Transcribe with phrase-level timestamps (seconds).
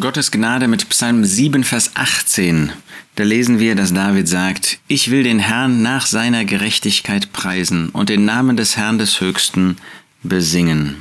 [0.00, 2.72] Gottes Gnade mit Psalm 7, Vers 18.
[3.14, 8.08] Da lesen wir, dass David sagt, Ich will den Herrn nach seiner Gerechtigkeit preisen und
[8.08, 9.76] den Namen des Herrn des Höchsten
[10.22, 10.96] besingen.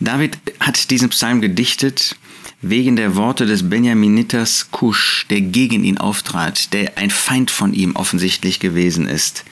[0.00, 2.16] David hat diesen Psalm gedichtet
[2.62, 7.96] wegen der Worte des Benjaminiters Kusch, der gegen ihn auftrat, der ein Feind von ihm
[7.96, 9.44] offensichtlich gewesen ist.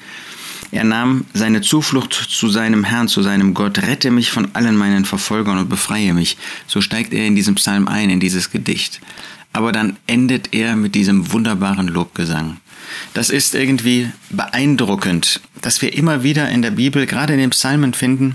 [0.75, 5.05] Er nahm seine Zuflucht zu seinem Herrn, zu seinem Gott, rette mich von allen meinen
[5.05, 6.37] Verfolgern und befreie mich.
[6.67, 9.01] So steigt er in diesem Psalm ein, in dieses Gedicht.
[9.53, 12.57] Aber dann endet er mit diesem wunderbaren Lobgesang.
[13.15, 17.95] Das ist irgendwie beeindruckend, dass wir immer wieder in der Bibel, gerade in den Psalmen
[17.95, 18.35] finden,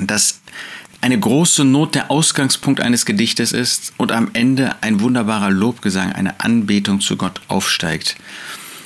[0.00, 0.40] dass
[1.02, 6.40] eine große Not der Ausgangspunkt eines Gedichtes ist und am Ende ein wunderbarer Lobgesang, eine
[6.40, 8.16] Anbetung zu Gott aufsteigt.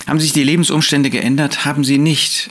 [0.09, 1.64] Haben sich die Lebensumstände geändert?
[1.64, 2.50] Haben sie nicht.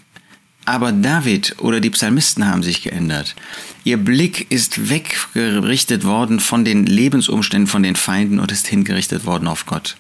[0.66, 3.36] Aber David oder die Psalmisten haben sich geändert.
[3.84, 9.48] Ihr Blick ist weggerichtet worden von den Lebensumständen, von den Feinden und ist hingerichtet worden
[9.48, 9.98] auf Gott.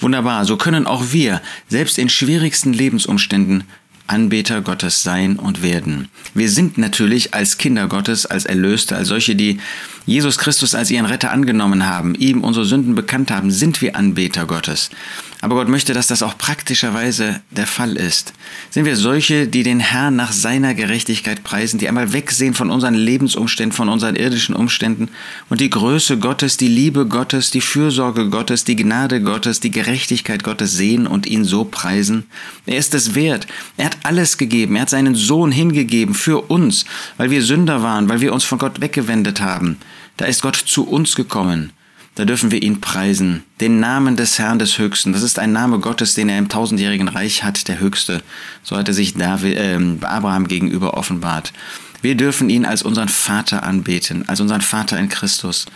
[0.00, 3.64] Wunderbar, so können auch wir, selbst in schwierigsten Lebensumständen,
[4.06, 6.08] Anbeter Gottes sein und werden.
[6.34, 9.60] Wir sind natürlich als Kinder Gottes, als Erlöste, als solche, die
[10.04, 14.46] Jesus Christus als ihren Retter angenommen haben, ihm unsere Sünden bekannt haben, sind wir Anbeter
[14.46, 14.90] Gottes.
[15.42, 18.32] Aber Gott möchte, dass das auch praktischerweise der Fall ist.
[18.70, 22.94] Sind wir solche, die den Herrn nach seiner Gerechtigkeit preisen, die einmal wegsehen von unseren
[22.94, 25.08] Lebensumständen, von unseren irdischen Umständen
[25.50, 30.44] und die Größe Gottes, die Liebe Gottes, die Fürsorge Gottes, die Gnade Gottes, die Gerechtigkeit
[30.44, 32.26] Gottes sehen und ihn so preisen?
[32.64, 33.48] Er ist es wert.
[33.76, 34.76] Er hat alles gegeben.
[34.76, 36.84] Er hat seinen Sohn hingegeben für uns,
[37.16, 39.78] weil wir Sünder waren, weil wir uns von Gott weggewendet haben.
[40.16, 41.72] Da ist Gott zu uns gekommen.
[42.14, 43.44] Da dürfen wir ihn preisen.
[43.62, 45.12] Den Namen des Herrn des Höchsten.
[45.12, 48.20] Das ist ein Name Gottes, den er im tausendjährigen Reich hat, der Höchste.
[48.64, 51.52] So hat er sich David, äh, Abraham gegenüber offenbart.
[52.00, 55.66] Wir dürfen ihn als unseren Vater anbeten, als unseren Vater in Christus.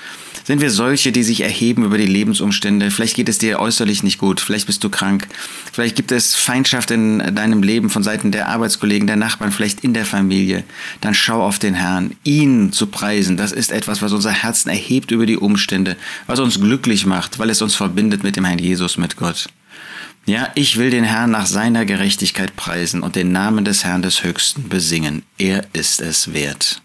[0.43, 2.91] Sind wir solche, die sich erheben über die Lebensumstände?
[2.91, 5.29] Vielleicht geht es dir äußerlich nicht gut, vielleicht bist du krank,
[5.73, 9.95] vielleicht gibt es Feindschaft in deinem Leben von Seiten der Arbeitskollegen, der Nachbarn, vielleicht in
[9.95, 10.65] der Familie.
[11.01, 12.17] Dann schau auf den Herrn.
[12.25, 15.97] Ihn zu preisen, das ist etwas, was unser Herzen erhebt über die Umstände,
[16.27, 19.47] was uns glücklich macht, weil es uns verbindet mit dem Herrn Jesus, mit Gott.
[20.25, 24.25] Ja, ich will den Herrn nach seiner Gerechtigkeit preisen und den Namen des Herrn des
[24.25, 25.23] Höchsten besingen.
[25.39, 26.83] Er ist es wert.